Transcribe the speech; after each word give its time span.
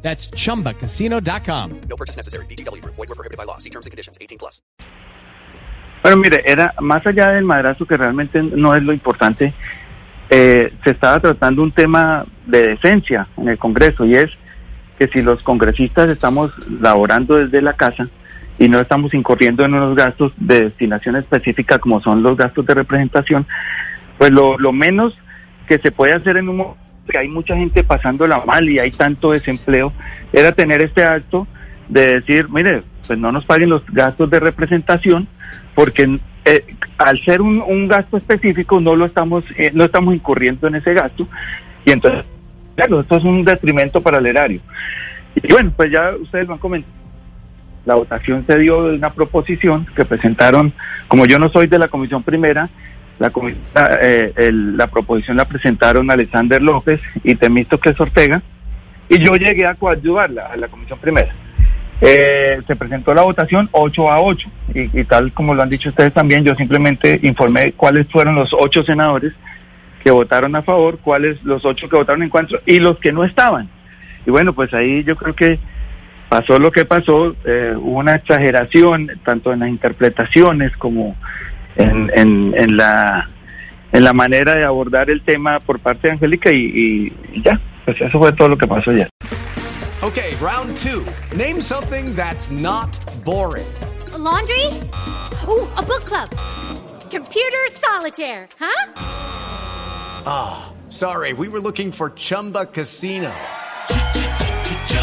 That's 0.00 0.30
chumbacasino.com. 0.30 1.80
No 1.88 1.96
purchase 1.96 2.16
necessary. 2.16 2.46
BGW. 2.46 2.82
Void 2.84 2.96
were 2.96 3.14
prohibited 3.14 3.36
by 3.36 3.44
law. 3.44 3.58
See 3.58 3.70
terms 3.70 3.84
and 3.84 3.90
conditions. 3.90 4.16
18 4.20 4.38
plus. 4.38 4.62
Bueno, 6.02 6.16
mire, 6.18 6.42
era 6.46 6.74
más 6.80 7.04
allá 7.06 7.32
del 7.32 7.44
madrazo 7.44 7.84
que 7.84 7.96
realmente 7.96 8.42
no 8.42 8.74
es 8.74 8.82
lo 8.82 8.92
importante, 8.92 9.52
eh, 10.30 10.72
se 10.84 10.90
estaba 10.90 11.18
tratando 11.18 11.62
un 11.62 11.72
tema 11.72 12.24
de 12.46 12.68
decencia 12.68 13.26
en 13.36 13.48
el 13.48 13.58
Congreso 13.58 14.04
y 14.04 14.14
es 14.14 14.30
que 14.98 15.08
si 15.08 15.22
los 15.22 15.42
congresistas 15.42 16.08
estamos 16.08 16.52
laborando 16.80 17.36
desde 17.36 17.62
la 17.62 17.74
casa 17.74 18.08
y 18.58 18.68
no 18.68 18.80
estamos 18.80 19.14
incurriendo 19.14 19.64
en 19.64 19.74
unos 19.74 19.96
gastos 19.96 20.32
de 20.36 20.64
destinación 20.64 21.16
específica 21.16 21.78
como 21.78 22.00
son 22.00 22.22
los 22.22 22.36
gastos 22.36 22.66
de 22.66 22.74
representación, 22.74 23.46
pues 24.18 24.30
lo, 24.30 24.58
lo 24.58 24.72
menos 24.72 25.16
que 25.68 25.78
se 25.78 25.92
puede 25.92 26.14
hacer 26.14 26.36
en 26.36 26.48
un 26.48 26.56
momento 26.56 26.87
que 27.08 27.18
hay 27.18 27.28
mucha 27.28 27.56
gente 27.56 27.82
pasándola 27.82 28.44
mal 28.46 28.68
y 28.68 28.78
hay 28.78 28.90
tanto 28.90 29.32
desempleo, 29.32 29.92
era 30.32 30.52
tener 30.52 30.82
este 30.82 31.02
acto 31.02 31.46
de 31.88 32.20
decir, 32.20 32.48
mire, 32.50 32.82
pues 33.06 33.18
no 33.18 33.32
nos 33.32 33.44
paguen 33.44 33.70
los 33.70 33.84
gastos 33.86 34.30
de 34.30 34.40
representación, 34.40 35.26
porque 35.74 36.20
eh, 36.44 36.64
al 36.98 37.18
ser 37.24 37.40
un, 37.40 37.88
gasto 37.88 38.16
específico 38.16 38.80
no 38.80 38.94
lo 38.94 39.06
estamos, 39.06 39.44
eh, 39.56 39.70
no 39.72 39.84
estamos 39.84 40.14
incurriendo 40.14 40.68
en 40.68 40.76
ese 40.76 40.94
gasto, 40.94 41.26
y 41.84 41.90
entonces, 41.90 42.24
claro, 42.76 43.00
esto 43.00 43.16
es 43.16 43.24
un 43.24 43.44
detrimento 43.44 44.00
para 44.00 44.18
el 44.18 44.26
erario. 44.26 44.60
Y 45.42 45.52
bueno, 45.52 45.72
pues 45.76 45.90
ya 45.90 46.12
ustedes 46.20 46.46
lo 46.46 46.54
han 46.54 46.58
comentado. 46.58 46.94
La 47.86 47.94
votación 47.94 48.44
se 48.46 48.58
dio 48.58 48.88
de 48.88 48.96
una 48.96 49.14
proposición 49.14 49.86
que 49.96 50.04
presentaron, 50.04 50.74
como 51.06 51.24
yo 51.24 51.38
no 51.38 51.48
soy 51.48 51.68
de 51.68 51.78
la 51.78 51.88
comisión 51.88 52.22
primera, 52.22 52.68
la, 53.18 53.32
eh, 54.00 54.32
el, 54.36 54.76
la 54.76 54.86
proposición 54.86 55.36
la 55.36 55.46
presentaron 55.46 56.10
Alexander 56.10 56.60
López 56.62 57.00
y 57.24 57.34
Temístocles 57.34 57.98
Ortega, 58.00 58.42
y 59.08 59.18
yo 59.18 59.34
llegué 59.36 59.66
a 59.66 59.74
coadyuvarla 59.74 60.46
a 60.46 60.56
la 60.56 60.68
comisión 60.68 60.98
primera. 60.98 61.34
Eh, 62.00 62.60
se 62.66 62.76
presentó 62.76 63.12
la 63.12 63.22
votación 63.22 63.68
8 63.72 64.12
a 64.12 64.20
8, 64.20 64.48
y, 64.74 65.00
y, 65.00 65.04
tal 65.04 65.32
como 65.32 65.54
lo 65.54 65.62
han 65.62 65.70
dicho 65.70 65.88
ustedes 65.88 66.12
también, 66.12 66.44
yo 66.44 66.54
simplemente 66.54 67.18
informé 67.22 67.72
cuáles 67.72 68.06
fueron 68.08 68.36
los 68.36 68.50
ocho 68.52 68.84
senadores 68.84 69.32
que 70.04 70.10
votaron 70.10 70.54
a 70.54 70.62
favor, 70.62 70.98
cuáles 70.98 71.42
los 71.42 71.64
ocho 71.64 71.88
que 71.88 71.96
votaron 71.96 72.22
en 72.22 72.30
contra 72.30 72.60
y 72.66 72.78
los 72.78 72.98
que 72.98 73.12
no 73.12 73.24
estaban. 73.24 73.68
Y 74.26 74.30
bueno, 74.30 74.52
pues 74.52 74.72
ahí 74.74 75.02
yo 75.04 75.16
creo 75.16 75.34
que 75.34 75.58
pasó 76.28 76.58
lo 76.58 76.70
que 76.70 76.84
pasó, 76.84 77.34
eh, 77.44 77.74
hubo 77.76 77.98
una 77.98 78.14
exageración 78.14 79.10
tanto 79.24 79.52
en 79.52 79.60
las 79.60 79.68
interpretaciones 79.68 80.76
como 80.76 81.16
en, 81.78 82.10
en, 82.14 82.54
en, 82.56 82.76
la, 82.76 83.28
en 83.92 84.04
la 84.04 84.12
manera 84.12 84.54
de 84.54 84.64
abordar 84.64 85.08
el 85.10 85.22
tema 85.22 85.60
por 85.60 85.78
parte 85.80 86.08
de 86.08 86.12
Angélica 86.12 86.52
y, 86.52 87.12
y 87.32 87.42
ya, 87.42 87.60
pues 87.84 88.00
eso 88.00 88.18
fue 88.18 88.32
todo 88.34 88.48
lo 88.50 88.58
que 88.58 88.66
pasó 88.66 88.92
ya. 88.92 89.08
Okay, 90.02 90.36
round 90.40 90.76
two. 90.76 91.04
Name 91.36 91.60
something 91.60 92.14
that's 92.14 92.50
not 92.50 92.96
boring. 93.24 93.66
A 94.14 94.18
laundry? 94.18 94.66
Ooh, 95.48 95.66
a 95.76 95.82
book 95.82 96.04
club. 96.04 96.28
Computer 97.10 97.66
solitaire, 97.72 98.48
huh? 98.60 98.92
Ah, 100.26 100.70
oh, 100.70 100.74
sorry, 100.88 101.32
we 101.32 101.48
were 101.48 101.60
looking 101.60 101.90
for 101.90 102.10
Chumba 102.10 102.66
Casino. 102.66 103.32